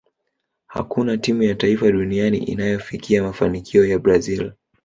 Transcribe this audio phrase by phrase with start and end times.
[0.67, 4.51] hakuna timu ya taifa duniani inayofikia mafanikio ya brazil